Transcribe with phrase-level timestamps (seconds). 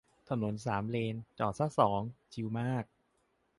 [0.29, 2.01] ถนนสามเลน จอดซะสอง
[2.31, 2.85] ชิลมาก